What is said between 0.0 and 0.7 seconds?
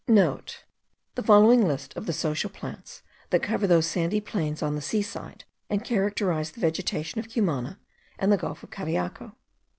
(* The